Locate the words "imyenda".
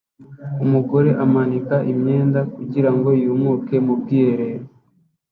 1.91-2.39